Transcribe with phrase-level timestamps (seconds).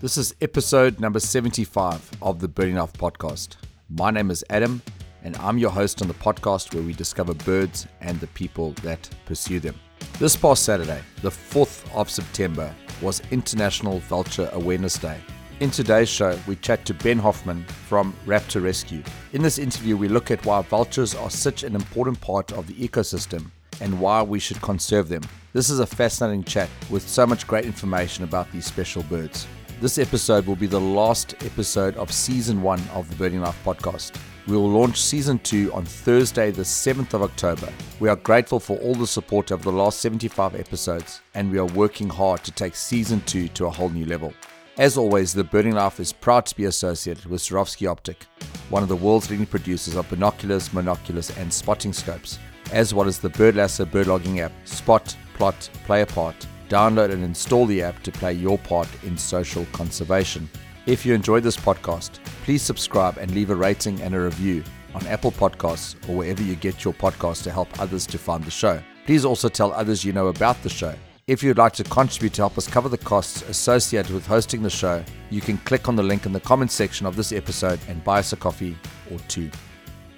[0.00, 3.56] This is episode number 75 of the Birding Life podcast.
[3.90, 4.80] My name is Adam,
[5.22, 9.10] and I'm your host on the podcast where we discover birds and the people that
[9.26, 9.74] pursue them.
[10.18, 15.18] This past Saturday, the 4th of September, was International Vulture Awareness Day.
[15.60, 19.02] In today's show, we chat to Ben Hoffman from Raptor Rescue.
[19.34, 22.88] In this interview, we look at why vultures are such an important part of the
[22.88, 23.50] ecosystem
[23.82, 25.24] and why we should conserve them.
[25.52, 29.46] This is a fascinating chat with so much great information about these special birds.
[29.80, 34.14] This episode will be the last episode of season one of the Birding Life podcast.
[34.46, 37.72] We will launch season two on Thursday, the 7th of October.
[37.98, 41.64] We are grateful for all the support over the last 75 episodes, and we are
[41.64, 44.34] working hard to take season two to a whole new level.
[44.76, 48.26] As always, the Birding Life is proud to be associated with Swarovski Optik,
[48.68, 52.38] one of the world's leading producers of binoculars, monoculars, and spotting scopes,
[52.70, 57.66] as well as the Birdlasser bird logging app Spot, Plot, Play Apart download and install
[57.66, 60.48] the app to play your part in social conservation.
[60.86, 62.12] If you enjoyed this podcast,
[62.44, 66.54] please subscribe and leave a rating and a review on Apple Podcasts or wherever you
[66.56, 68.80] get your podcasts to help others to find the show.
[69.04, 70.94] Please also tell others you know about the show.
[71.26, 74.70] If you'd like to contribute to help us cover the costs associated with hosting the
[74.70, 78.02] show, you can click on the link in the comments section of this episode and
[78.02, 78.76] buy us a coffee
[79.12, 79.50] or two.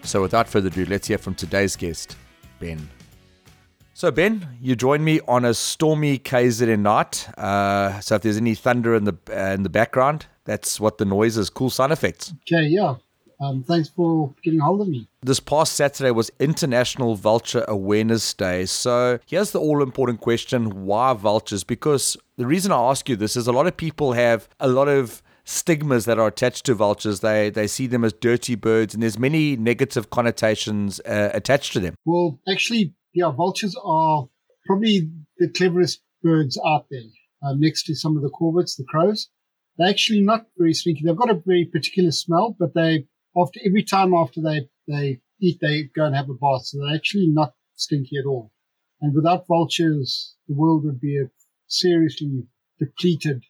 [0.04, 2.16] So without further ado, let's hear from today's guest,
[2.60, 2.88] Ben.
[3.94, 7.28] So Ben, you join me on a stormy KZN night.
[7.38, 11.04] Uh, so if there's any thunder in the uh, in the background, that's what the
[11.04, 11.50] noise is.
[11.50, 12.32] Cool sound effects.
[12.46, 12.94] Okay, yeah.
[13.40, 15.08] Um, thanks for getting hold of me.
[15.20, 18.66] This past Saturday was International Vulture Awareness Day.
[18.66, 21.64] So here's the all important question why vultures?
[21.64, 24.88] Because the reason I ask you this is a lot of people have a lot
[24.88, 27.20] of stigmas that are attached to vultures.
[27.20, 31.80] They they see them as dirty birds, and there's many negative connotations uh, attached to
[31.80, 31.94] them.
[32.04, 34.28] Well, actually, yeah, vultures are
[34.66, 37.00] probably the cleverest birds out there,
[37.42, 39.28] uh, next to some of the corvids, the crows.
[39.76, 41.02] They're actually not very stinky.
[41.04, 45.58] They've got a very particular smell, but they, after every time after they, they eat,
[45.60, 46.66] they go and have a bath.
[46.66, 48.52] So they're actually not stinky at all.
[49.00, 51.30] And without vultures, the world would be a
[51.66, 52.46] seriously
[52.78, 53.42] depleted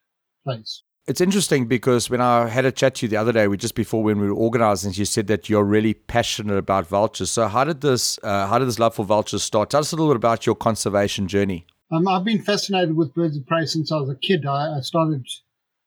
[0.45, 0.83] place.
[1.09, 3.75] It's interesting because when I had a chat to you the other day, we just
[3.75, 7.29] before when we were organizing, you said that you're really passionate about vultures.
[7.29, 9.71] So how did this uh, how did this love for vultures start?
[9.71, 11.67] Tell us a little bit about your conservation journey.
[11.91, 14.47] Um, I've been fascinated with birds of prey since I was a kid.
[14.47, 15.27] I, I started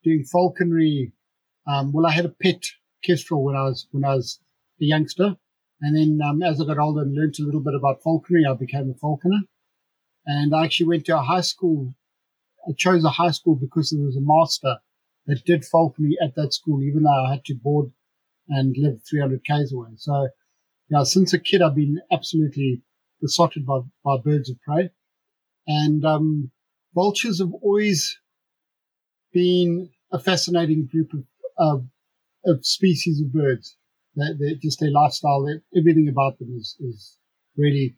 [0.03, 1.13] doing falconry.
[1.65, 2.61] Um, well, I had a pet
[3.01, 4.39] kestrel when I was when I was
[4.81, 5.37] a youngster,
[5.79, 8.53] and then um, as I got older and learned a little bit about falconry, I
[8.53, 9.39] became a falconer.
[10.25, 11.95] And I actually went to a high school.
[12.67, 14.79] I chose a high school because there was a master
[15.27, 17.91] that did falconry at that school, even though I had to board
[18.49, 19.89] and live 300 k's away.
[19.97, 20.29] So,
[20.89, 22.81] yeah, since a kid, I've been absolutely
[23.21, 24.91] besotted by, by birds of prey.
[25.67, 26.51] And um,
[26.93, 28.19] vultures have always
[29.33, 31.23] been a fascinating group of,
[31.57, 31.85] of,
[32.45, 33.75] of species of birds.
[34.15, 37.17] They, they're just their lifestyle, everything about them is, is
[37.57, 37.95] really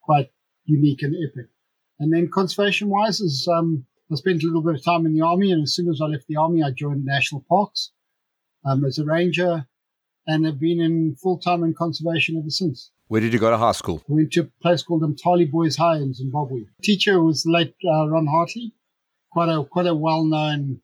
[0.00, 0.30] quite
[0.64, 1.50] unique and epic.
[1.98, 5.22] And then conservation wise is, um, I spent a little bit of time in the
[5.22, 7.92] army, and as soon as I left the army, I joined national parks
[8.64, 9.66] um, as a ranger,
[10.26, 12.90] and have been in full time in conservation ever since.
[13.08, 14.02] Where did you go to high school?
[14.08, 16.64] We went to a place called Umtali Boys High in Zimbabwe.
[16.82, 18.72] Teacher was the late uh, Ron Hartley,
[19.32, 20.80] quite a quite a well known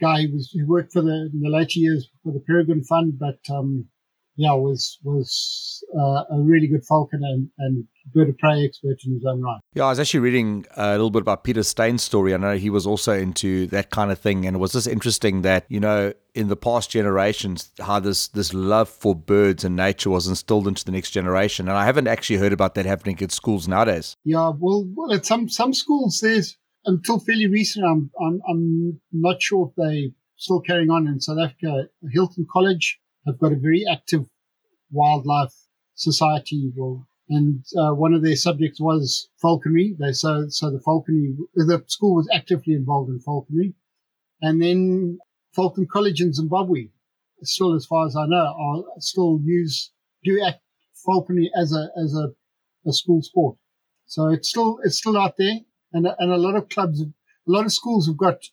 [0.00, 0.22] guy.
[0.22, 3.38] He was he worked for the in the later years for the Peregrine Fund, but
[3.50, 3.88] um,
[4.36, 9.14] yeah, was was uh, a really good falconer and, and bird of prey expert in
[9.14, 9.60] his own right.
[9.74, 12.34] Yeah, I was actually reading a little bit about Peter Steyn's story.
[12.34, 15.42] I know he was also into that kind of thing, and it was just interesting
[15.42, 20.10] that you know in the past generations how this this love for birds and nature
[20.10, 21.68] was instilled into the next generation.
[21.68, 24.16] And I haven't actually heard about that happening at schools nowadays.
[24.24, 27.84] Yeah, well, well at some some schools there's until fairly recent.
[27.84, 31.84] I'm I'm, I'm not sure if they still carrying on in South Africa.
[32.12, 34.26] Hilton College have got a very active
[34.90, 35.54] wildlife
[35.94, 36.72] society.
[37.28, 39.96] And uh, one of their subjects was falconry.
[39.98, 43.74] They so so the falconry the school was actively involved in falconry,
[44.42, 45.18] and then
[45.54, 46.88] Falcon College in Zimbabwe,
[47.42, 49.90] still as far as I know, are still use
[50.22, 50.60] do act
[51.06, 52.28] falconry as a as a,
[52.88, 53.56] a school sport.
[54.06, 55.60] So it's still it's still out there,
[55.92, 57.06] and and a lot of clubs, a
[57.46, 58.44] lot of schools have got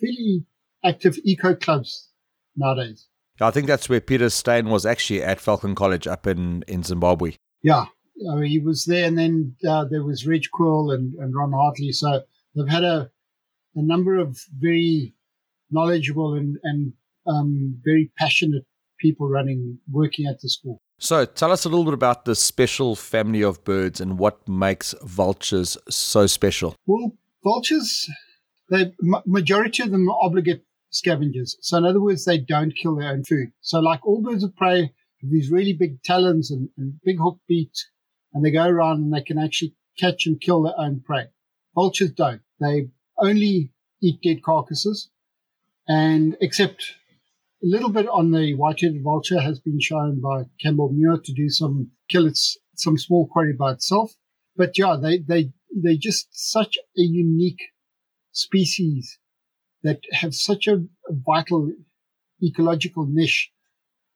[0.00, 0.44] fairly
[0.84, 2.10] active eco clubs
[2.56, 3.08] nowadays.
[3.40, 7.34] I think that's where Peter Steyn was actually at Falcon College up in, in Zimbabwe.
[7.62, 7.86] Yeah,
[8.30, 11.52] I mean, he was there, and then uh, there was Reg Quill and, and Ron
[11.52, 11.92] Hartley.
[11.92, 12.22] So
[12.54, 13.10] they've had a,
[13.74, 15.14] a number of very
[15.70, 16.92] knowledgeable and, and
[17.26, 18.64] um, very passionate
[18.98, 20.80] people running, working at the school.
[20.98, 24.94] So tell us a little bit about the special family of birds and what makes
[25.02, 26.74] vultures so special.
[26.86, 27.12] Well,
[27.44, 28.10] vultures,
[28.68, 28.92] the
[29.26, 31.56] majority of them are obligate scavengers.
[31.60, 33.52] So in other words, they don't kill their own food.
[33.60, 34.80] So like all birds of prey
[35.20, 37.70] have these really big talons and, and big hook beak,
[38.32, 41.26] and they go around and they can actually catch and kill their own prey.
[41.74, 42.40] Vultures don't.
[42.60, 42.88] They
[43.18, 45.10] only eat dead carcasses,
[45.88, 46.94] and except
[47.62, 51.48] a little bit on the white-headed vulture has been shown by Campbell Murn to do
[51.48, 54.14] some kill its some small quarry by itself.
[54.56, 55.52] But yeah, they they
[55.82, 57.62] they're just such a unique
[58.32, 59.18] species
[59.82, 61.72] that have such a, vital
[62.44, 63.50] ecological niche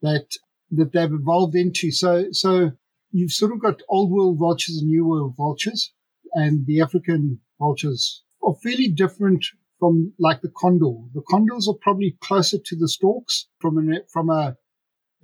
[0.02, 0.26] that
[0.70, 1.90] that they've evolved into.
[1.90, 2.72] So so
[3.10, 5.92] you've sort of got old world vultures and new world vultures,
[6.34, 9.46] and the African vultures are fairly different
[9.78, 10.94] from like the condor.
[11.14, 14.56] The condors are probably closer to the storks from a from a,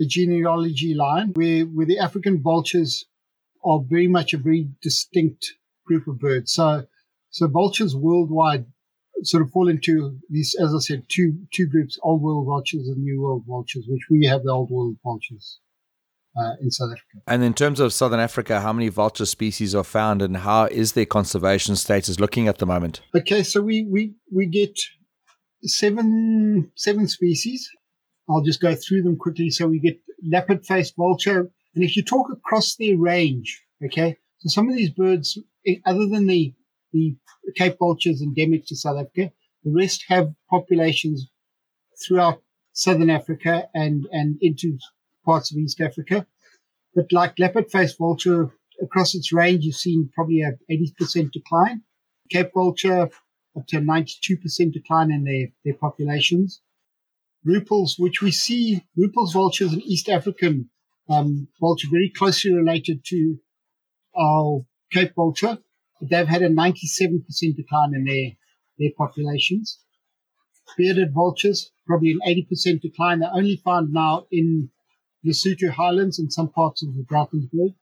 [0.00, 3.05] a genealogy line, where where the African vultures
[3.64, 5.55] are very much a very distinct
[5.87, 6.52] group of birds.
[6.52, 6.87] So
[7.31, 8.67] so vultures worldwide
[9.23, 12.99] sort of fall into these, as I said, two two groups: old world vultures and
[12.99, 15.61] new world vultures, which we have the old world vultures.
[16.38, 17.19] Uh, in South Africa.
[17.26, 20.93] And in terms of Southern Africa, how many vulture species are found, and how is
[20.93, 23.00] their conservation status looking at the moment?
[23.17, 24.79] Okay, so we we we get
[25.64, 27.69] seven seven species.
[28.29, 29.50] I'll just go through them quickly.
[29.50, 34.69] So we get lappet-faced vulture, and if you talk across their range, okay, so some
[34.69, 36.55] of these birds, eh, other than the
[36.93, 37.17] the
[37.56, 39.32] Cape vultures endemic to South Africa.
[39.64, 41.29] The rest have populations
[42.06, 42.43] throughout
[42.73, 44.79] southern Africa and, and into
[45.25, 46.26] parts of East Africa.
[46.94, 48.50] But like lappet-faced vulture,
[48.82, 51.82] across its range, you've seen probably a 80% decline.
[52.31, 53.08] Cape vulture,
[53.56, 56.61] up to a 92% decline in their, their populations.
[57.46, 60.70] Rüppell's, which we see, Rüppell's vultures an East African
[61.08, 63.38] um, vulture, very closely related to
[64.17, 65.58] our Cape vulture
[66.00, 67.23] they've had a 97%
[67.56, 68.31] decline in their,
[68.79, 69.81] their populations.
[70.77, 73.21] Bearded vultures, probably an 80% decline.
[73.21, 74.71] They're only found now in
[75.23, 77.75] the Lesotho highlands and some parts of the Drakensberg.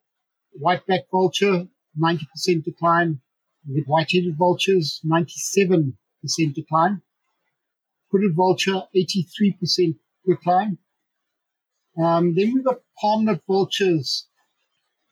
[0.52, 1.66] Whiteback vulture,
[2.00, 3.20] 90% decline.
[3.68, 5.92] With white-headed vultures, 97%
[6.54, 7.02] decline.
[8.12, 10.78] Hooded vulture, 83% decline.
[11.98, 14.28] Um, then we've got palm-nut vultures,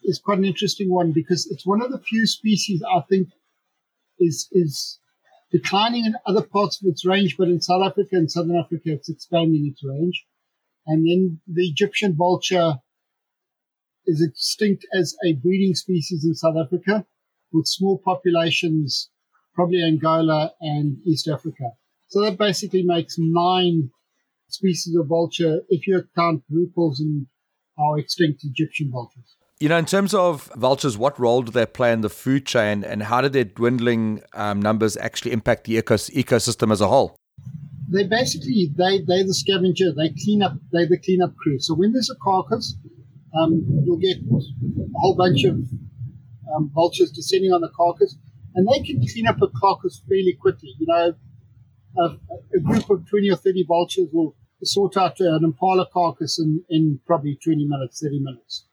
[0.05, 3.29] is quite an interesting one because it's one of the few species I think
[4.19, 4.99] is is
[5.51, 9.09] declining in other parts of its range, but in South Africa and Southern Africa, it's
[9.09, 10.27] expanding its range.
[10.87, 12.75] And then the Egyptian vulture
[14.06, 17.06] is extinct as a breeding species in South Africa
[17.53, 19.11] with small populations,
[19.55, 21.71] probably Angola and East Africa.
[22.09, 23.91] So that basically makes nine
[24.49, 27.27] species of vulture if you count Rüppell's and
[27.79, 29.37] our extinct Egyptian vultures.
[29.61, 32.83] You know, in terms of vultures, what role do they play in the food chain,
[32.83, 37.17] and how do their dwindling um, numbers actually impact the ecos- ecosystem as a whole?
[37.89, 39.93] They basically they they're the scavenger.
[39.93, 40.55] They clean up.
[40.73, 41.61] They're the cleanup crew.
[41.61, 42.77] So when there's a carcass,
[43.39, 45.55] um, you'll get a whole bunch of
[46.53, 48.17] um, vultures descending on the carcass,
[48.56, 50.75] and they can clean up a carcass fairly quickly.
[50.79, 51.15] You know,
[51.97, 52.05] a,
[52.56, 54.35] a group of twenty or thirty vultures will
[54.65, 58.65] sort out an impala carcass in, in probably twenty minutes, thirty minutes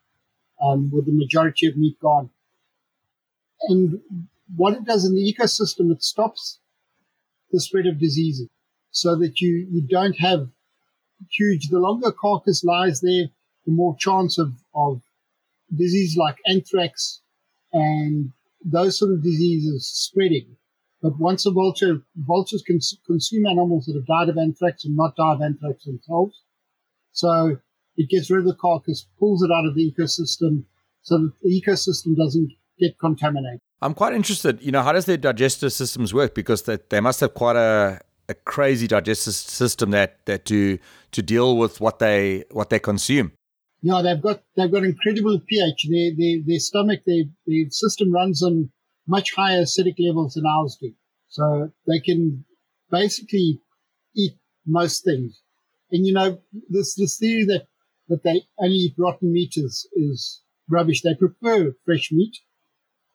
[0.62, 2.30] um, with the majority of meat gone.
[3.70, 4.00] And
[4.56, 6.60] what it does in the ecosystem, it stops
[7.52, 8.50] the spread of diseases
[8.92, 10.50] so that you, you don't have
[11.30, 13.28] huge, the longer carcass lies there,
[13.66, 15.02] the more chance of, of
[15.76, 17.22] disease like anthrax
[17.72, 18.32] and
[18.64, 20.58] those sort of diseases spreading.
[21.02, 25.16] But once a vulture, vultures can consume animals that have died of anthrax and not
[25.16, 26.42] died of anthrax themselves.
[27.12, 27.58] So
[27.98, 30.64] it gets rid of the carcass, pulls it out of the ecosystem
[31.02, 33.60] so that the ecosystem doesn't get contaminated.
[33.82, 36.36] I'm quite interested, you know, how does their digestive systems work?
[36.36, 40.78] Because they, they must have quite a, a crazy digestive system that, that to
[41.12, 43.34] to deal with what they what they consume.
[43.82, 45.88] Yeah, they've got they've got incredible pH.
[45.90, 48.72] Their their, their stomach, their, their system runs on
[49.08, 50.94] much higher acidic levels than ours do.
[51.30, 52.46] So they can
[52.92, 53.60] basically
[54.16, 54.34] eat
[54.66, 55.42] most things.
[55.92, 57.68] And you know, this this theory that
[58.12, 61.02] that they only eat rotten meat is, is rubbish.
[61.02, 62.38] They prefer fresh meat,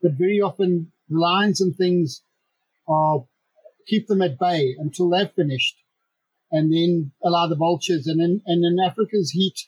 [0.02, 2.22] but very often lions and things
[2.88, 3.24] are
[3.86, 5.76] keep them at bay until they're finished
[6.50, 8.06] and then allow the vultures.
[8.06, 9.58] And in, and in Africa's heat,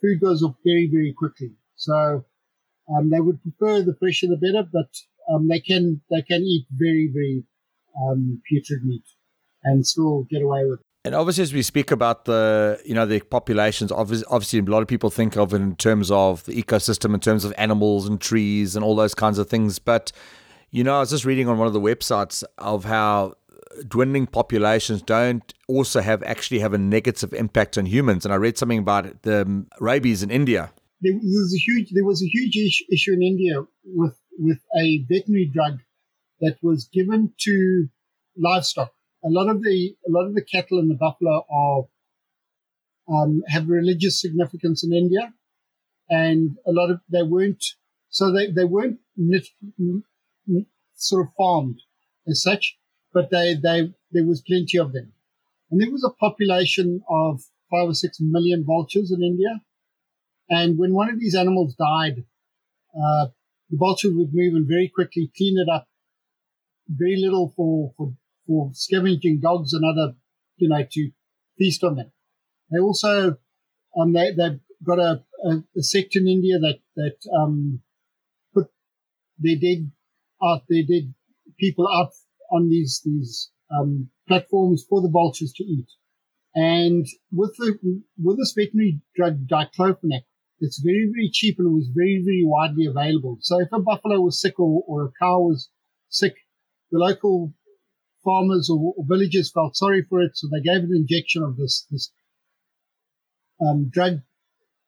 [0.00, 1.50] food goes off very, very quickly.
[1.74, 2.24] So
[2.94, 4.90] um, they would prefer the fresher the better, but
[5.32, 7.44] um, they can they can eat very, very
[8.06, 9.04] um, putrid meat
[9.64, 10.86] and still get away with it.
[11.04, 14.82] And obviously, as we speak about the, you know, the populations, obviously, obviously, a lot
[14.82, 18.20] of people think of it in terms of the ecosystem, in terms of animals and
[18.20, 19.78] trees and all those kinds of things.
[19.78, 20.12] But,
[20.70, 23.34] you know, I was just reading on one of the websites of how
[23.88, 28.26] dwindling populations don't also have actually have a negative impact on humans.
[28.26, 30.70] And I read something about the rabies in India.
[31.00, 35.50] There was a huge there was a huge issue in India with with a veterinary
[35.52, 35.78] drug
[36.40, 37.88] that was given to
[38.36, 38.92] livestock.
[39.22, 41.84] A lot of the a lot of the cattle and the buffalo are
[43.12, 45.34] um, have religious significance in India,
[46.08, 47.64] and a lot of they weren't
[48.08, 48.98] so they they weren't
[50.94, 51.80] sort of farmed
[52.28, 52.78] as such,
[53.12, 55.12] but they they there was plenty of them,
[55.70, 59.60] and there was a population of five or six million vultures in India,
[60.48, 62.24] and when one of these animals died,
[62.94, 63.26] uh,
[63.70, 65.86] the vulture would move and very quickly clean it up.
[66.88, 68.14] Very little for for
[68.50, 70.14] for scavenging dogs and other,
[70.56, 71.10] you know, to
[71.56, 72.10] feast on them.
[72.70, 73.36] They also,
[73.96, 77.80] um, they, they've got a, a, a sect in India that, that, um,
[78.52, 78.66] put
[79.38, 79.92] their dead
[80.42, 81.14] out, their dead
[81.60, 82.10] people out
[82.50, 85.86] on these, these, um, platforms for the vultures to eat.
[86.52, 90.24] And with the, with this veterinary drug diclofenac,
[90.58, 93.38] it's very, very cheap and it was very, very widely available.
[93.42, 95.70] So if a buffalo was sick or, or a cow was
[96.08, 96.34] sick,
[96.90, 97.54] the local
[98.24, 101.86] farmers or, or, villagers felt sorry for it, so they gave an injection of this
[101.90, 102.10] this
[103.60, 104.20] um, drug,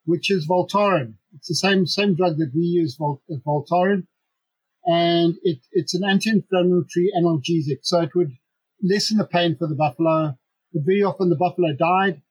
[0.04, 1.14] which is Voltaren.
[1.34, 4.06] It's the same same drug that we use, Vol- Voltaren,
[4.84, 8.32] and it, it's an anti-inflammatory analgesic, so it would
[8.82, 10.36] lessen the pain for the buffalo.
[10.72, 12.22] But very often the buffalo died,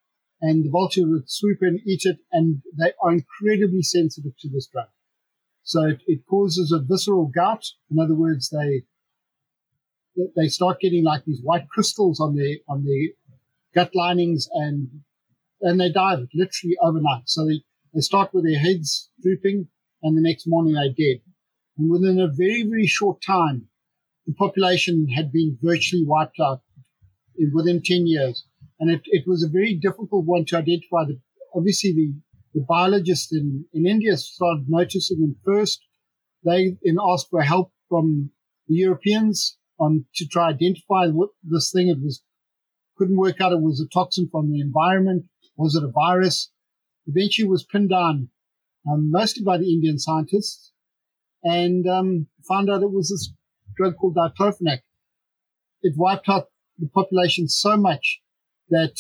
[0.41, 4.67] and the vulture would swoop in, eat it, and they are incredibly sensitive to this
[4.67, 4.87] drug.
[5.63, 7.65] So it, it causes a visceral gout.
[7.91, 8.83] In other words, they
[10.35, 13.09] they start getting like these white crystals on their on their
[13.73, 14.89] gut linings and
[15.61, 17.23] and they die literally overnight.
[17.25, 17.63] So they,
[17.93, 19.67] they start with their heads drooping
[20.01, 21.21] and the next morning they're dead.
[21.77, 23.67] And within a very, very short time,
[24.25, 26.61] the population had been virtually wiped out
[27.53, 28.45] within 10 years.
[28.79, 31.05] And it, it was a very difficult one to identify.
[31.05, 31.19] The,
[31.55, 32.13] obviously, the,
[32.53, 35.81] the biologists in, in India started noticing them first.
[36.43, 38.31] They then asked for help from
[38.67, 42.23] the Europeans on to try identify what this thing it was
[42.97, 43.51] couldn't work out.
[43.51, 45.25] It was a toxin from the environment.
[45.57, 46.51] Was it a virus?
[47.07, 48.29] Eventually was pinned down
[48.87, 50.71] um, mostly by the indian scientists
[51.43, 53.33] and um, found out it was this
[53.75, 54.79] drug called diclofenac.
[55.81, 58.21] It wiped out the population so much
[58.69, 58.95] that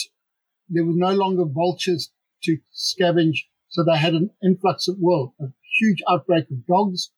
[0.69, 2.11] there was no longer vultures
[2.43, 3.37] to scavenge
[3.69, 5.45] so they had an influx of well a
[5.79, 7.11] huge outbreak of dogs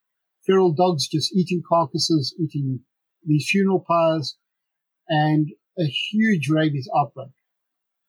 [0.46, 2.82] feral dogs just eating carcasses eating
[3.26, 4.38] these funeral pyres,
[5.08, 5.50] and
[5.80, 7.32] a huge rabies outbreak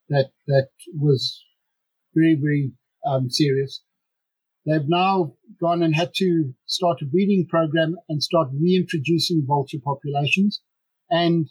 [0.09, 1.42] that that was
[2.14, 2.73] very very
[3.06, 3.83] um, serious.
[4.66, 10.62] They've now gone and had to start a breeding program and start reintroducing vulture populations,
[11.11, 11.50] and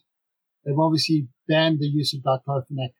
[0.65, 2.93] they've obviously banned the use of diclofenac,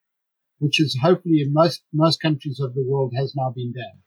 [0.60, 4.04] which is hopefully in most most countries of the world has now been banned.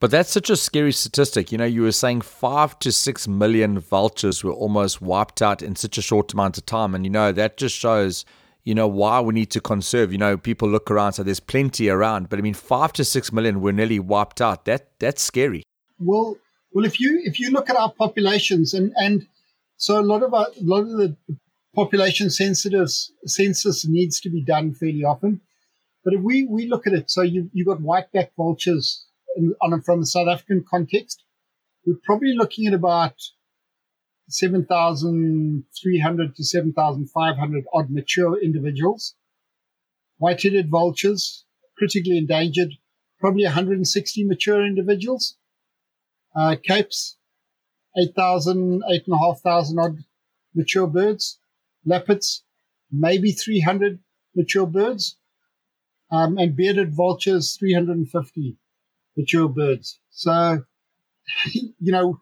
[0.00, 1.50] But that's such a scary statistic.
[1.50, 5.74] You know, you were saying five to six million vultures were almost wiped out in
[5.74, 6.94] such a short amount of time.
[6.94, 8.24] And, you know, that just shows,
[8.62, 10.12] you know, why we need to conserve.
[10.12, 12.28] You know, people look around, so there's plenty around.
[12.28, 14.66] But I mean, five to six million were nearly wiped out.
[14.66, 15.64] That That's scary.
[15.98, 16.36] Well,
[16.72, 19.26] well, if you if you look at our populations and, and
[19.78, 21.16] so a lot of our, a lot of the
[21.74, 22.88] population sensitive
[23.24, 25.40] census needs to be done fairly often.
[26.04, 29.04] But if we, we look at it, so you, you've got whiteback vultures
[29.60, 31.22] on from a South African context,
[31.86, 33.14] we're probably looking at about
[34.28, 39.14] 7,300 to 7,500 odd mature individuals.
[40.18, 42.74] White-headed vultures, critically endangered,
[43.20, 45.36] probably 160 mature individuals.
[46.36, 47.16] Uh, capes,
[47.96, 50.04] 8,000, 8,500 odd
[50.54, 51.38] mature birds.
[51.86, 52.42] Lappets,
[52.90, 53.98] maybe 300
[54.34, 55.16] mature birds.
[56.10, 58.56] Um, and bearded vultures, 350
[59.18, 60.00] mature birds.
[60.10, 60.62] So,
[61.52, 62.20] you know,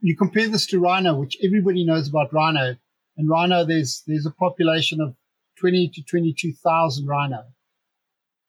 [0.00, 2.76] you compare this to rhino, which everybody knows about rhino.
[3.16, 5.14] And rhino, there's there's a population of
[5.58, 7.44] 20 to 22,000 rhino.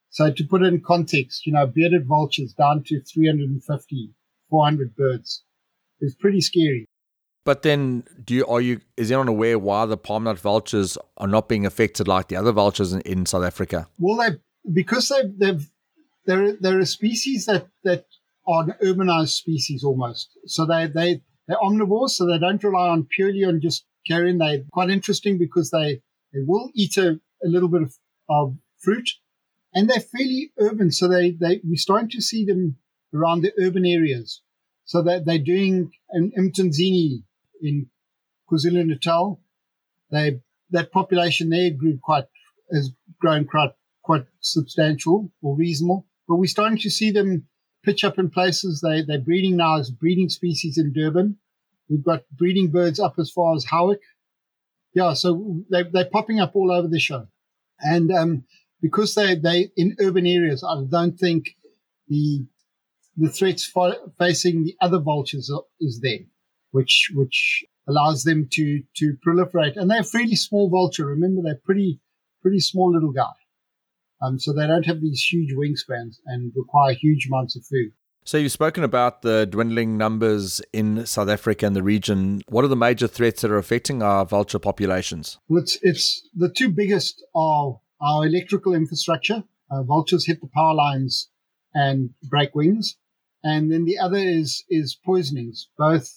[0.09, 4.13] So to put it in context, you know, bearded vultures down to 350,
[4.49, 5.43] 400 birds
[6.01, 6.85] is pretty scary.
[7.43, 11.27] But then, do you are you is anyone aware why the palm nut vultures are
[11.27, 13.87] not being affected like the other vultures in, in South Africa?
[13.99, 14.37] Well, they
[14.73, 15.69] because they they've
[16.25, 18.05] they're they're a species that that
[18.47, 20.29] are an urbanized species almost.
[20.45, 24.37] So they they they're omnivores, so they don't rely on purely on just carrion.
[24.37, 26.01] They're quite interesting because they
[26.33, 27.93] they will eat a, a little bit of,
[28.29, 29.09] of fruit,
[29.73, 30.91] and they're fairly urban.
[30.91, 32.77] So they they we're starting to see them
[33.13, 34.41] around the urban areas.
[34.85, 37.23] So that they're doing an Mtunzini
[37.61, 37.87] in
[38.51, 39.41] KwaZulu Natal.
[40.11, 40.41] They
[40.71, 42.25] that population there grew quite,
[42.71, 43.71] has grown quite,
[44.03, 46.05] quite substantial or reasonable.
[46.27, 47.47] But we're starting to see them
[47.83, 48.81] pitch up in places.
[48.81, 51.37] They, they're breeding now as breeding species in Durban.
[51.89, 54.01] We've got breeding birds up as far as Howick.
[54.93, 57.27] Yeah, so they, they're popping up all over the show.
[57.79, 58.45] And um,
[58.81, 61.55] because they, they in urban areas, I don't think
[62.07, 62.45] the
[63.17, 63.71] the threats
[64.17, 66.19] facing the other vultures is there,
[66.71, 69.77] which which allows them to to proliferate.
[69.77, 71.05] And they're a fairly small vulture.
[71.05, 71.99] Remember, they're pretty
[72.41, 73.31] pretty small little guy.
[74.21, 77.91] Um, so they don't have these huge wingspans and require huge amounts of food.
[78.23, 82.41] So you've spoken about the dwindling numbers in South Africa and the region.
[82.49, 85.37] What are the major threats that are affecting our vulture populations?
[85.47, 89.43] Well, it's, it's the two biggest are our electrical infrastructure.
[89.69, 91.29] Uh, vultures hit the power lines
[91.75, 92.97] and break wings,
[93.43, 96.09] and then the other is is poisonings, both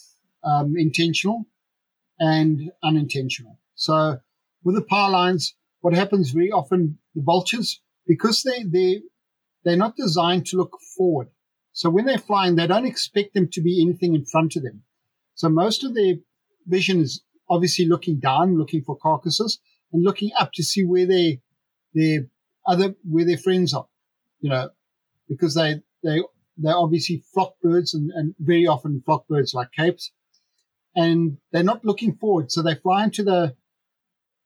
[0.45, 1.47] um, intentional
[2.19, 3.59] and unintentional.
[3.75, 4.19] So
[4.65, 9.03] with the power lines, what happens very often, the vultures, because they they
[9.65, 11.29] they're not designed to look forward.
[11.73, 14.83] So when they're flying, they don't expect them to be anything in front of them.
[15.35, 16.15] So most of their
[16.67, 19.61] vision is obviously looking down, looking for carcasses,
[19.93, 21.41] and looking up to see where they
[21.95, 22.27] their
[22.67, 23.87] other where their friends are.
[24.41, 24.71] You know,
[25.29, 26.23] because they they
[26.57, 30.11] they're obviously flock birds and, and very often flock birds like capes.
[30.97, 32.51] And they're not looking forward.
[32.51, 33.55] So they fly into the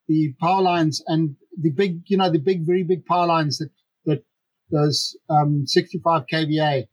[0.09, 3.71] the power lines and the big, you know, the big, very big power lines that,
[4.07, 4.25] that
[4.71, 6.89] those, um, 65 kVA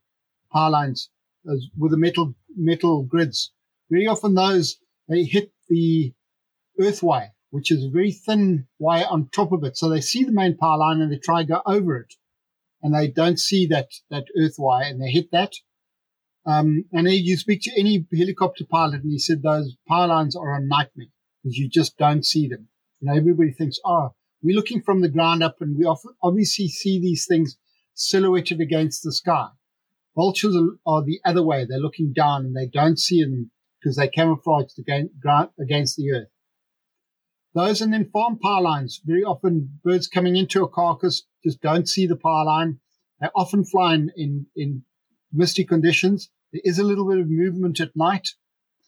[0.52, 1.10] power lines
[1.46, 3.52] those, with the metal, metal grids.
[3.90, 6.14] Very often those, they hit the
[6.80, 9.78] earth wire, which is a very thin wire on top of it.
[9.78, 12.14] So they see the main power line and they try to go over it
[12.82, 15.54] and they don't see that, that earth wire and they hit that.
[16.46, 20.56] Um, and you speak to any helicopter pilot and he said those power lines are
[20.56, 21.08] a nightmare
[21.44, 22.70] because you just don't see them.
[23.00, 25.86] You know, everybody thinks, oh, we're looking from the ground up and we
[26.22, 27.58] obviously see these things
[27.94, 29.48] silhouetted against the sky.
[30.16, 31.66] Vultures are, the other way.
[31.66, 36.28] They're looking down and they don't see them because they camouflage against the earth.
[37.54, 39.02] Those and then farm power lines.
[39.04, 42.80] Very often birds coming into a carcass just don't see the power line.
[43.20, 44.84] They often fly in, in, in
[45.34, 46.30] misty conditions.
[46.54, 48.30] There is a little bit of movement at night.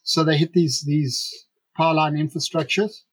[0.04, 3.04] So they hit these, these power line infrastructures.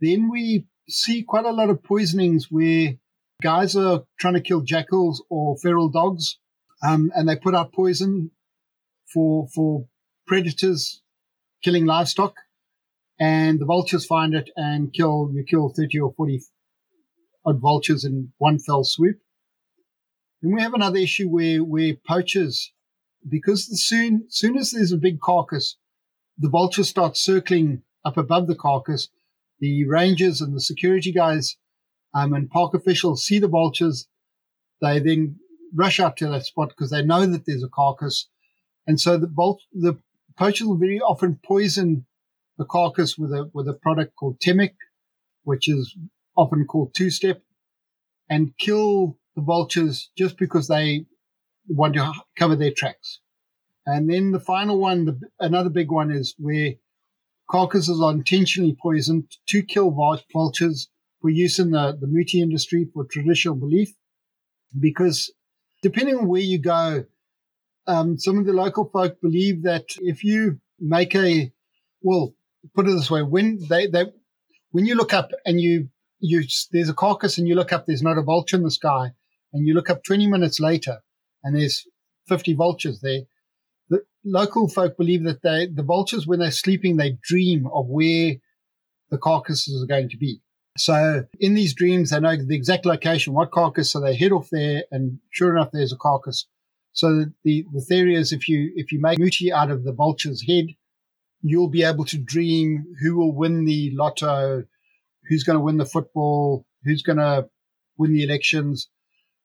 [0.00, 2.94] Then we see quite a lot of poisonings where
[3.42, 6.38] guys are trying to kill jackals or feral dogs,
[6.82, 8.30] um, and they put out poison
[9.12, 9.86] for for
[10.26, 11.02] predators
[11.62, 12.34] killing livestock,
[13.18, 16.40] and the vultures find it and kill you kill thirty or forty
[17.44, 19.18] odd vultures in one fell swoop.
[20.40, 22.72] Then we have another issue where where poachers,
[23.28, 25.76] because the soon soon as there's a big carcass,
[26.38, 29.08] the vultures start circling up above the carcass
[29.62, 31.56] the rangers and the security guys
[32.14, 34.08] um, and park officials see the vultures.
[34.80, 35.36] They then
[35.72, 38.28] rush out to that spot because they know that there's a carcass.
[38.88, 39.28] And so the
[39.72, 39.98] the
[40.36, 42.04] poachers will very often poison
[42.58, 44.74] the carcass with a, with a product called Temik,
[45.44, 45.96] which is
[46.36, 47.40] often called two step
[48.28, 51.06] and kill the vultures just because they
[51.68, 53.20] want to cover their tracks.
[53.86, 56.72] And then the final one, the, another big one is where
[57.52, 59.90] Carcasses are intentionally poisoned to kill
[60.32, 60.88] vultures
[61.20, 63.92] for use in the, the muti industry for traditional belief.
[64.80, 65.30] Because
[65.82, 67.04] depending on where you go,
[67.86, 71.52] um, some of the local folk believe that if you make a,
[72.00, 72.34] well,
[72.74, 74.06] put it this way, when they, they,
[74.70, 78.02] when you look up and you, you, there's a carcass and you look up, there's
[78.02, 79.10] not a vulture in the sky
[79.52, 81.00] and you look up 20 minutes later
[81.44, 81.86] and there's
[82.28, 83.26] 50 vultures there the
[84.24, 88.34] local folk believe that they, the vultures, when they're sleeping, they dream of where
[89.10, 90.40] the carcasses are going to be.
[90.76, 94.48] So in these dreams, they know the exact location, what carcass, so they head off
[94.50, 96.46] there, and sure enough, there's a carcass.
[96.92, 100.44] So the, the theory is if you if you make muti out of the vulture's
[100.46, 100.66] head,
[101.42, 104.64] you'll be able to dream who will win the lotto,
[105.28, 107.48] who's going to win the football, who's going to
[107.98, 108.88] win the elections.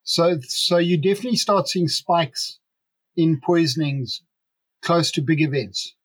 [0.04, 2.60] So so you definitely start seeing spikes
[3.18, 4.22] in poisonings
[4.82, 5.96] close to big events.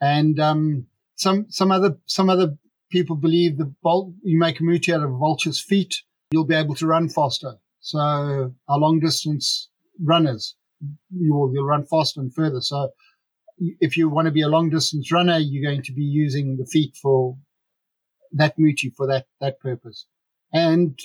[0.00, 2.56] And um, some some other some other
[2.90, 5.94] people believe the bolt you make a muti out of a vulture's feet,
[6.30, 7.54] you'll be able to run faster.
[7.80, 9.70] So our long distance
[10.02, 10.56] runners,
[11.10, 12.60] you will you'll run faster and further.
[12.60, 12.90] So
[13.58, 16.66] if you want to be a long distance runner, you're going to be using the
[16.66, 17.36] feet for
[18.32, 20.06] that muti for that that purpose.
[20.52, 20.98] And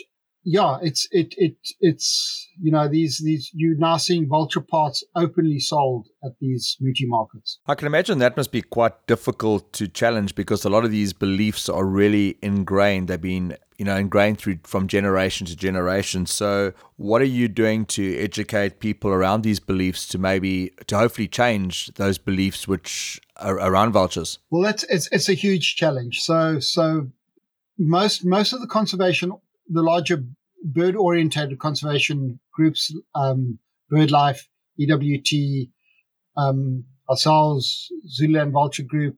[0.50, 5.60] yeah, it's it it it's you know these these you now seeing vulture parts openly
[5.60, 7.60] sold at these Muti markets.
[7.68, 11.12] I can imagine that must be quite difficult to challenge because a lot of these
[11.12, 13.10] beliefs are really ingrained.
[13.10, 16.26] They've been you know ingrained through from generation to generation.
[16.26, 21.28] So what are you doing to educate people around these beliefs to maybe to hopefully
[21.28, 24.40] change those beliefs which are around vultures?
[24.50, 26.22] Well, that's it's it's a huge challenge.
[26.22, 27.10] So so
[27.78, 29.34] most most of the conservation
[29.70, 30.24] the larger
[30.64, 33.60] bird oriented conservation groups, um,
[33.92, 34.42] BirdLife,
[34.80, 35.70] EWT,
[36.36, 39.18] um, ourselves, Zululand Vulture Group,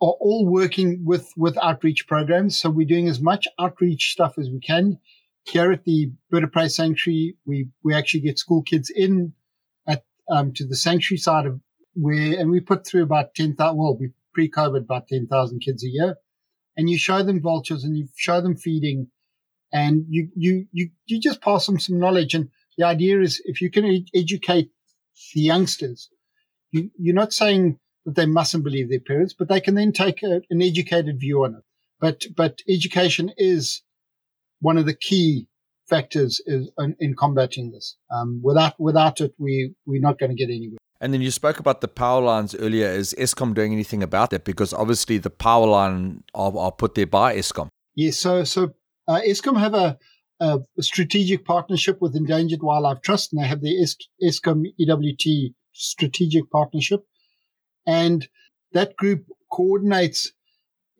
[0.00, 2.56] are all working with, with outreach programs.
[2.56, 4.98] So we're doing as much outreach stuff as we can.
[5.44, 9.32] Here at the Bird of Prey Sanctuary, we, we actually get school kids in
[9.86, 11.60] at, um, to the sanctuary side of
[11.94, 16.16] where, and we put through about 10,000, well, we pre-COVID about 10,000 kids a year.
[16.76, 19.08] And you show them vultures and you show them feeding
[19.72, 22.34] and you, you, you, you just pass them some knowledge.
[22.34, 24.70] And the idea is if you can ed- educate
[25.34, 26.10] the youngsters,
[26.70, 30.22] you, you're not saying that they mustn't believe their parents, but they can then take
[30.22, 31.62] a, an educated view on it.
[32.00, 33.82] But, but education is
[34.60, 35.48] one of the key
[35.88, 37.96] factors is in, in combating this.
[38.10, 40.78] Um, without, without it, we, we're not going to get anywhere.
[41.02, 42.88] And then you spoke about the power lines earlier.
[42.88, 44.44] Is Eskom doing anything about that?
[44.44, 47.68] Because obviously the power line are, are put there by Eskom.
[47.94, 48.74] Yes, so so
[49.08, 49.98] uh, Eskom have a,
[50.40, 53.86] a, strategic partnership with Endangered Wildlife Trust, and they have the
[54.22, 57.00] Eskom EWT strategic partnership.
[57.86, 58.28] And
[58.72, 60.32] that group coordinates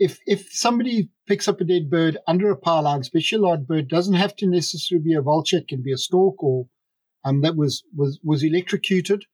[0.00, 3.88] if if somebody picks up a dead bird under a power line, special large bird
[3.88, 6.66] doesn't have to necessarily be a vulture, it can be a stork or
[7.24, 9.26] um, that was, was was electrocuted.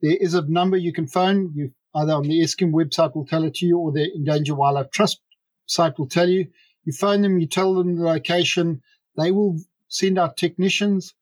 [0.00, 1.52] There is a number you can phone.
[1.54, 4.90] You either on the Eskom website will tell it to you, or the Endangered Wildlife
[4.90, 5.20] Trust
[5.66, 6.46] site will tell you.
[6.88, 8.80] You phone them, you tell them the location,
[9.14, 11.12] they will send out technicians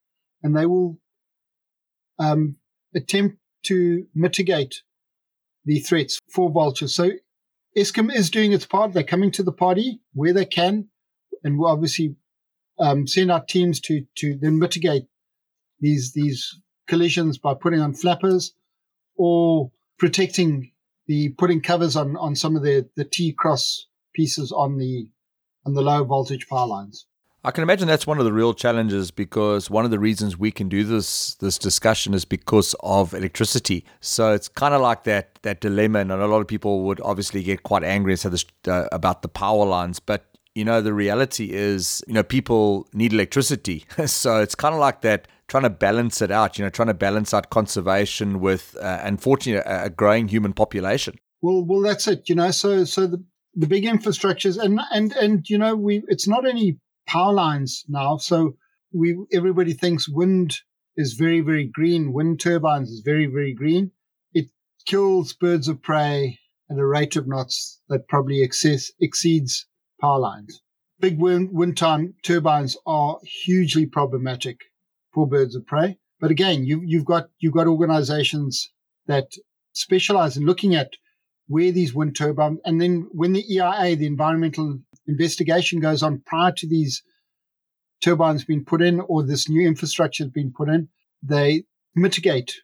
[0.41, 0.97] and they will
[2.21, 2.55] um,
[2.95, 4.83] attempt to mitigate
[5.65, 6.95] the threats for vultures.
[6.95, 7.11] So
[7.77, 8.93] Eskom is doing its part.
[8.93, 10.87] They're coming to the party where they can
[11.43, 12.15] and will obviously
[12.79, 15.09] um, send out teams to, to then mitigate
[15.81, 18.55] these, these collisions by putting on flappers
[19.17, 20.71] or protecting
[21.09, 25.09] the putting covers on, on some of the, the T cross pieces on the
[25.67, 27.07] and the low voltage power lines.
[27.45, 30.51] I can imagine that's one of the real challenges because one of the reasons we
[30.51, 33.85] can do this this discussion is because of electricity.
[34.01, 37.45] So it's kind of like that that dilemma, and a lot of people would obviously
[37.45, 40.25] get quite angry and say this uh, about the power lines, but
[40.57, 45.03] you know the reality is you know people need electricity, so it's kind of like
[45.03, 46.59] that trying to balance it out.
[46.59, 51.17] You know, trying to balance out conservation with uh, unfortunately a, a growing human population.
[51.43, 52.29] Well, well, that's it.
[52.29, 53.23] You know, so so the
[53.57, 58.17] the big infrastructures and and and you know we it's not any power lines now
[58.17, 58.55] so
[58.93, 60.57] we everybody thinks wind
[60.97, 62.13] is very very green.
[62.13, 63.93] Wind turbines is very very green.
[64.33, 64.47] It
[64.87, 66.39] kills birds of prey
[66.71, 69.67] at a rate of knots that probably excess, exceeds
[70.01, 70.63] power lines.
[70.99, 74.61] Big wind, wind time turbines are hugely problematic
[75.13, 75.99] for birds of prey.
[76.19, 78.71] But again you, you've got you've got organizations
[79.07, 79.31] that
[79.75, 80.91] specialize in looking at
[81.49, 86.53] where these wind turbines, and then when the EIA, the environmental investigation goes on prior
[86.53, 87.03] to these
[88.03, 90.89] turbines being put in or this new infrastructure has been put in,
[91.23, 92.55] they mitigate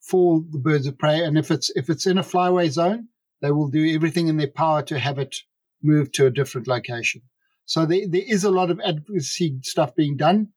[0.00, 1.20] for the birds of prey.
[1.20, 3.08] And if it's, if it's in a flyway zone,
[3.42, 5.36] they will do everything in their power to have it
[5.82, 7.22] moved to a different location.
[7.66, 10.48] So there, there is a lot of advocacy stuff being done,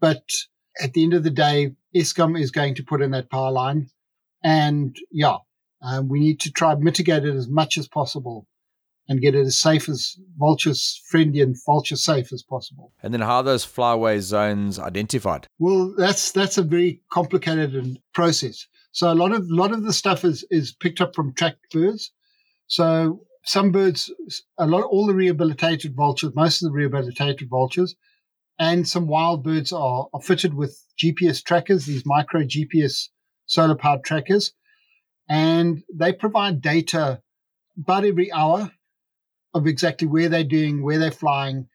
[0.00, 0.22] but
[0.80, 3.88] at the end of the day, Eskom is going to put in that power line.
[4.42, 5.36] And yeah,
[5.82, 8.46] um, we need to try and mitigate it as much as possible
[9.08, 12.92] and get it as safe as vultures friendly and vulture safe as possible.
[13.02, 15.46] And then how are those flyway zones identified?
[15.58, 18.66] Well, that's that's a very complicated process.
[18.92, 21.70] So a lot of a lot of the stuff is is picked up from tracked
[21.72, 22.12] birds.
[22.66, 24.12] So some birds,
[24.58, 27.94] a lot, all the rehabilitated vultures, most of the rehabilitated vultures,
[28.58, 33.08] and some wild birds are, are fitted with GPS trackers, these micro GPS
[33.46, 34.52] solar powered trackers
[35.28, 37.20] and they provide data
[37.78, 38.72] about every hour
[39.54, 41.68] of exactly where they're doing, where they're flying.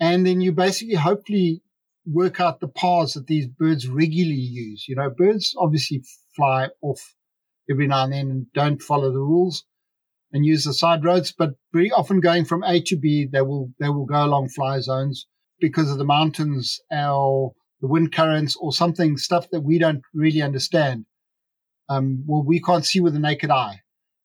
[0.00, 1.62] And then you basically hopefully
[2.06, 4.86] work out the paths that these birds regularly use.
[4.88, 6.02] You know, birds obviously
[6.34, 7.14] fly off
[7.70, 9.64] every now and then and don't follow the rules
[10.32, 13.70] and use the side roads, but very often going from A to B, they will,
[13.78, 15.26] they will go along fly zones
[15.60, 20.42] because of the mountains or the wind currents or something, stuff that we don't really
[20.42, 21.06] understand
[21.88, 23.80] um, well, we can't see with the naked eye.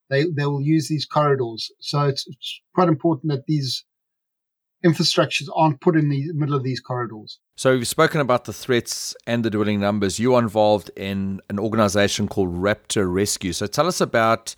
[0.10, 1.72] They, they will use these corridors.
[1.80, 3.86] So it's, it's quite important that these
[4.84, 7.40] infrastructures aren't put in the middle of these corridors.
[7.58, 10.20] So you've spoken about the threats and the dwindling numbers.
[10.20, 13.54] You are involved in an organization called Raptor Rescue.
[13.54, 14.56] So tell us about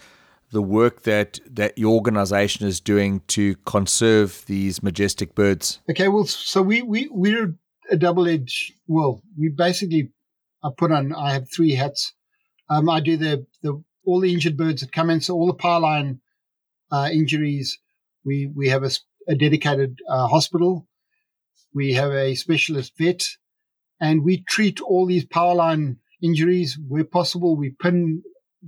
[0.52, 5.82] the work that that your organization is doing to conserve these majestic birds.
[5.90, 7.56] Okay, well, so we we we're
[7.90, 8.74] a double edged.
[8.88, 10.12] Well, we basically
[10.64, 11.14] I put on.
[11.14, 12.14] I have three hats.
[12.72, 15.20] Um, I do the the all the injured birds that come in.
[15.20, 16.22] So all the power line
[16.90, 17.78] uh, injuries,
[18.24, 18.92] we we have a,
[19.28, 20.88] a dedicated uh, hospital.
[21.74, 23.28] We have a specialist vet,
[24.00, 27.58] and we treat all these power line injuries where possible.
[27.58, 28.24] We pin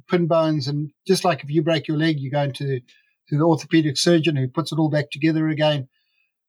[0.10, 2.82] pin bones, and just like if you break your leg, you go into
[3.30, 5.88] to the orthopedic surgeon who puts it all back together again.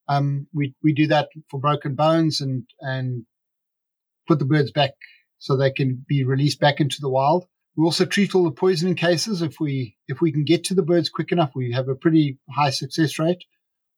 [0.08, 3.26] Um, we we do that for broken bones and and
[4.26, 4.94] put the birds back
[5.44, 7.44] so they can be released back into the wild.
[7.76, 9.42] We also treat all the poisoning cases.
[9.42, 12.38] If we if we can get to the birds quick enough, we have a pretty
[12.50, 13.44] high success rate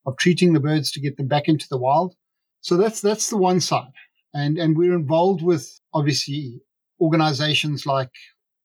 [0.05, 2.15] of treating the birds to get them back into the wild.
[2.59, 3.93] So that's that's the one side,
[4.33, 6.59] and and we're involved with obviously
[6.99, 8.11] organisations like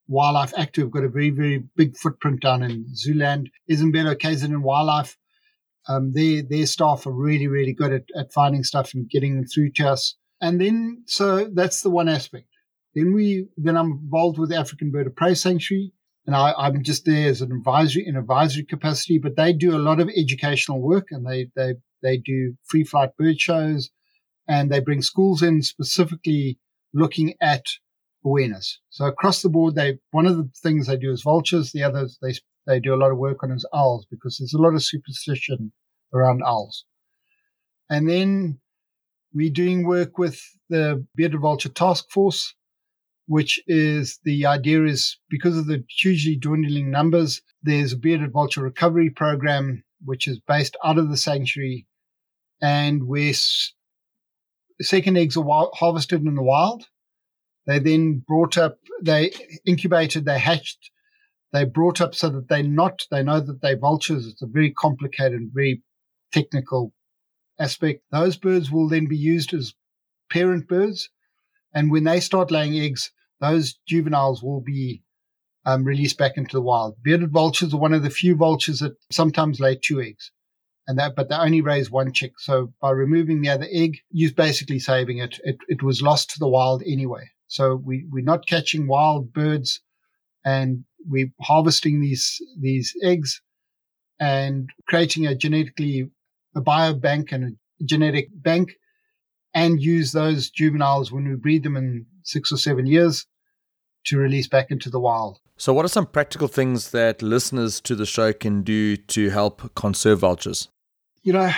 [0.09, 0.91] Wildlife ACT.
[0.91, 5.17] Got a very very big footprint down in Zululand, Ezemvelo KZN Wildlife.
[5.89, 9.47] Um, their their staff are really really good at, at finding stuff and getting them
[9.47, 10.17] through to us.
[10.41, 12.47] And then so that's the one aspect.
[12.95, 15.93] Then we, then I'm involved with African Bird of Prey Sanctuary,
[16.27, 19.19] and I, am just there as an advisory in advisory capacity.
[19.19, 23.11] But they do a lot of educational work, and they they they do free flight
[23.17, 23.91] bird shows,
[24.49, 26.59] and they bring schools in specifically
[26.95, 27.65] looking at
[28.25, 28.79] awareness.
[28.91, 31.73] So across the board, they one of the things they do is vultures.
[31.73, 32.35] The others they
[32.67, 35.73] they do a lot of work on is owls because there's a lot of superstition
[36.15, 36.85] around owls.
[37.91, 38.61] And then
[39.35, 42.55] we're doing work with the Bearded Vulture Task Force,
[43.27, 48.63] which is the idea is because of the hugely dwindling numbers, there's a bearded vulture
[48.63, 51.87] recovery program, which is based out of the sanctuary
[52.61, 53.33] and where
[54.81, 56.87] second eggs are harvested in the wild.
[57.67, 59.31] They then brought up, they
[59.65, 60.91] incubated, they hatched,
[61.53, 64.27] they brought up so that they're not, they know that they're vultures.
[64.27, 65.83] It's a very complicated, very
[66.33, 66.93] technical
[67.61, 68.03] aspect.
[68.11, 69.75] Those birds will then be used as
[70.31, 71.09] parent birds
[71.75, 75.03] and when they start laying eggs, those juveniles will be
[75.65, 76.97] um, released back into the wild.
[77.03, 80.31] Bearded vultures are one of the few vultures that sometimes lay two eggs,
[80.87, 82.33] and that but they only raise one chick.
[82.39, 85.39] So by removing the other egg, you're basically saving it.
[85.45, 87.31] It, it was lost to the wild anyway.
[87.47, 89.81] So we we're not catching wild birds,
[90.45, 93.41] and we're harvesting these these eggs
[94.19, 96.09] and creating a genetically
[96.55, 98.73] a biobank and a genetic bank
[99.55, 103.27] and use those juveniles when we breed them in six or seven years
[104.05, 105.39] to release back into the wild.
[105.57, 109.75] So, what are some practical things that listeners to the show can do to help
[109.75, 110.69] conserve vultures?
[111.23, 111.53] You know,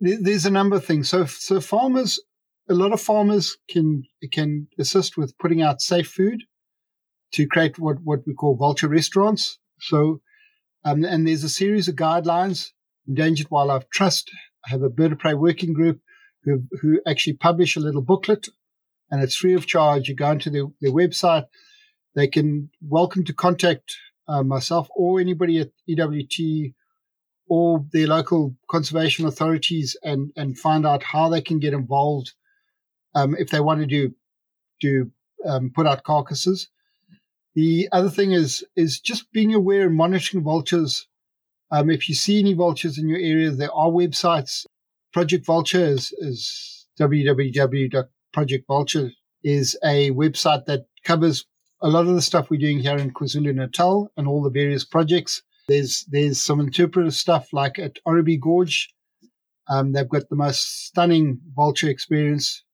[0.00, 1.08] there's a number of things.
[1.08, 2.20] So, so farmers,
[2.68, 6.42] a lot of farmers can can assist with putting out safe food
[7.34, 9.58] to create what what we call vulture restaurants.
[9.78, 10.20] So,
[10.84, 12.70] um, and there's a series of guidelines.
[13.06, 14.30] Endangered Wildlife Trust
[14.64, 16.00] have a bird of prey working group
[16.44, 18.48] who, who actually publish a little booklet
[19.10, 20.08] and it's free of charge.
[20.08, 21.46] You go into their, their website.
[22.14, 23.96] They can welcome to contact
[24.28, 26.72] uh, myself or anybody at EWT
[27.48, 32.32] or their local conservation authorities and, and find out how they can get involved
[33.14, 34.14] um, if they want to do
[34.80, 35.10] do
[35.46, 36.68] um, put out carcasses.
[37.54, 41.06] The other thing is is just being aware and monitoring vultures.
[41.70, 44.66] Um, if you see any vultures in your area, there are websites
[45.14, 49.12] Project Vulture is, is www.projectvulture
[49.44, 51.46] is a website that covers
[51.80, 54.84] a lot of the stuff we're doing here in KwaZulu Natal and all the various
[54.84, 55.40] projects.
[55.68, 58.92] There's there's some interpretive stuff like at Oribi Gorge.
[59.68, 62.64] Um, they've got the most stunning vulture experience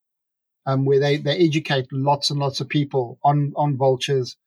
[0.65, 4.39] um, where they, they educate lots and lots of people on, on vultures.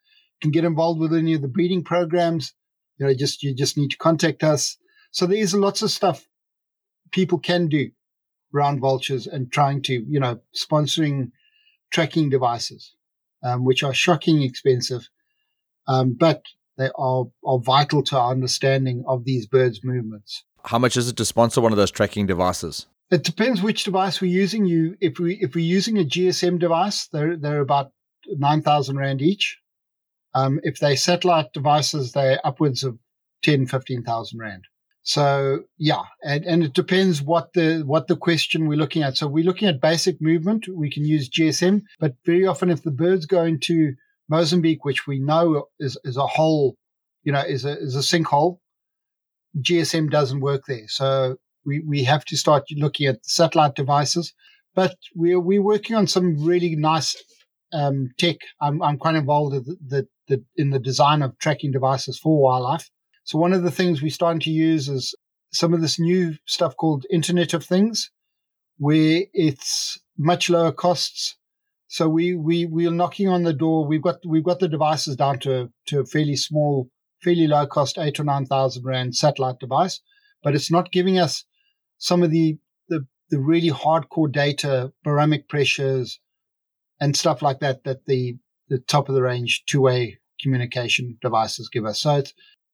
[0.41, 2.56] You can get involved with any of the breeding programs.
[2.97, 4.77] You know, just you just need to contact us.
[5.12, 6.27] So there's lots of stuff
[7.13, 7.91] people can do
[8.54, 11.32] around vultures and trying to, you know, sponsoring
[11.91, 12.95] tracking devices,
[13.43, 15.10] um, which are shocking expensive,
[15.88, 16.43] um, but
[16.78, 20.43] they are, are vital to our understanding of these birds' movements.
[20.65, 22.88] How much is it to sponsor one of those tracking devices?
[23.12, 24.65] It depends which device we're using.
[24.65, 27.91] You, if we if we're using a GSM device, they're they're about
[28.26, 29.60] nine thousand rand each.
[30.34, 32.97] Um, if they satellite devices, they're upwards of
[33.43, 34.63] 10, 15,000 rand.
[35.03, 39.17] So yeah, and, and it depends what the what the question we're looking at.
[39.17, 40.65] So we're looking at basic movement.
[40.67, 43.93] We can use GSM, but very often if the birds go into
[44.29, 46.77] Mozambique, which we know is, is a hole,
[47.23, 48.59] you know, is a is a sinkhole,
[49.61, 50.87] GSM doesn't work there.
[50.87, 54.33] So we, we have to start looking at satellite devices.
[54.75, 57.15] But we're, we're working on some really nice
[57.71, 58.37] um, tech.
[58.61, 62.89] I'm, I'm quite involved in the, the, in the design of tracking devices for wildlife.
[63.23, 65.15] So one of the things we're starting to use is
[65.51, 68.12] some of this new stuff called Internet of Things,
[68.77, 71.38] where it's much lower costs.
[71.88, 73.86] So we we we're knocking on the door.
[73.86, 76.89] We've got we've got the devices down to to a fairly small,
[77.21, 80.01] fairly low cost eight or nine thousand rand satellite device,
[80.41, 81.45] but it's not giving us
[81.97, 82.57] some of the
[82.89, 86.19] the the really hardcore data, barometric pressures,
[86.99, 88.38] and stuff like that that the
[88.69, 92.01] the top of the range two way communication devices give us.
[92.01, 92.33] So it's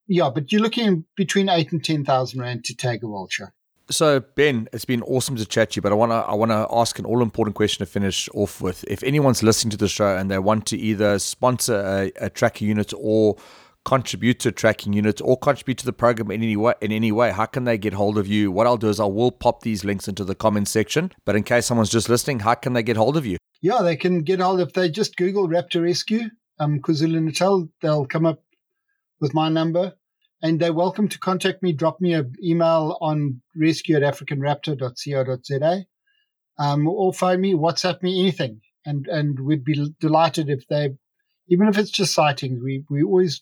[0.09, 3.53] yeah, but you're looking between eight and ten thousand rand to tag a vulture.
[3.91, 6.51] So Ben, it's been awesome to chat to you, but I want to I want
[6.51, 8.83] to ask an all important question to finish off with.
[8.87, 12.67] If anyone's listening to the show and they want to either sponsor a, a tracking
[12.67, 13.37] unit or
[13.85, 17.11] contribute to a tracking unit or contribute to the program in any way in any
[17.11, 18.51] way, how can they get hold of you?
[18.51, 21.11] What I'll do is I will pop these links into the comments section.
[21.25, 23.37] But in case someone's just listening, how can they get hold of you?
[23.61, 28.05] Yeah, they can get hold if they just Google Raptor Rescue, um, KwaZulu Natal, they'll
[28.05, 28.41] come up
[29.19, 29.93] with my number
[30.41, 31.73] and they're welcome to contact me.
[31.73, 35.85] Drop me an email on rescue at africanraptor.co.za
[36.57, 38.61] um, or phone me, WhatsApp me, anything.
[38.85, 40.91] And, and we'd be delighted if they,
[41.49, 43.41] even if it's just sightings, we, we always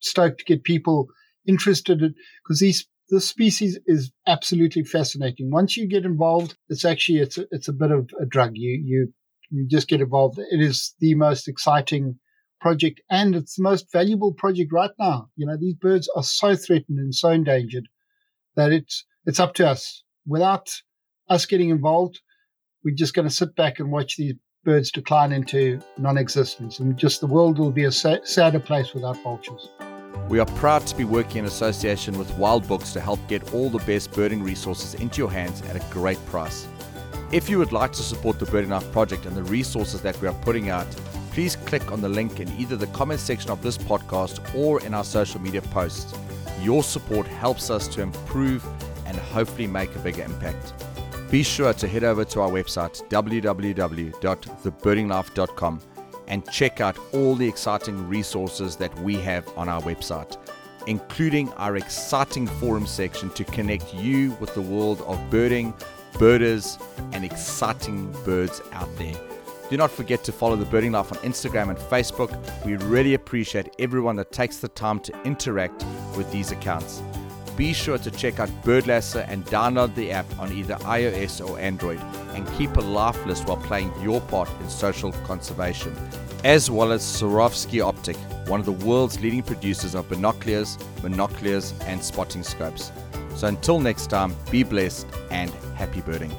[0.00, 1.08] stoked to get people
[1.46, 5.50] interested because these, this species is absolutely fascinating.
[5.50, 8.52] Once you get involved, it's actually, it's a, it's a bit of a drug.
[8.54, 9.12] You, you,
[9.50, 10.38] you just get involved.
[10.38, 12.18] It is the most exciting
[12.60, 15.28] project and it's the most valuable project right now.
[15.36, 17.88] You know, these birds are so threatened and so endangered
[18.56, 20.02] that it's, it's up to us.
[20.26, 20.70] Without
[21.28, 22.20] us getting involved,
[22.84, 27.20] we're just going to sit back and watch these birds decline into non-existence and just
[27.20, 29.68] the world will be a sadder place without vultures.
[30.28, 33.68] We are proud to be working in association with Wild Books to help get all
[33.68, 36.68] the best birding resources into your hands at a great price.
[37.32, 40.28] If you would like to support the Birding Life project and the resources that we
[40.28, 40.86] are putting out,
[41.30, 44.92] please click on the link in either the comment section of this podcast or in
[44.94, 46.12] our social media posts.
[46.60, 48.62] Your support helps us to improve
[49.06, 50.74] and hopefully make a bigger impact.
[51.30, 55.80] Be sure to head over to our website www.thebirdinglife.com
[56.26, 60.38] and check out all the exciting resources that we have on our website,
[60.86, 65.72] including our exciting forum section to connect you with the world of birding,
[66.18, 66.78] birders,
[67.12, 69.29] and exciting birds out there.
[69.70, 72.36] Do not forget to follow the Birding Life on Instagram and Facebook.
[72.64, 77.00] We really appreciate everyone that takes the time to interact with these accounts.
[77.56, 82.00] Be sure to check out Birdlasser and download the app on either iOS or Android
[82.34, 85.96] and keep a life list while playing your part in social conservation,
[86.42, 92.02] as well as Swarovski Optik, one of the world's leading producers of binoculars, monoculars, and
[92.02, 92.90] spotting scopes.
[93.36, 96.34] So until next time, be blessed and happy birding.